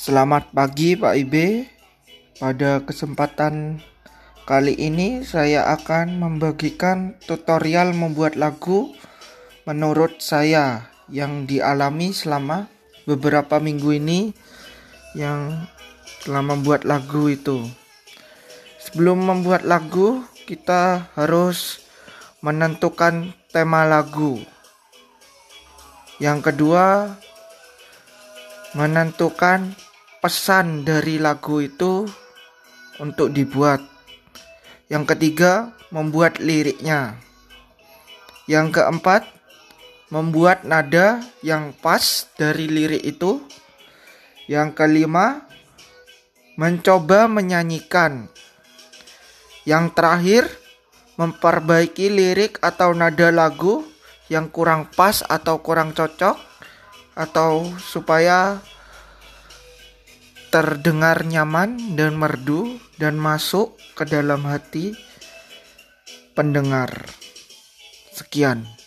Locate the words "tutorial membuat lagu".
7.28-8.96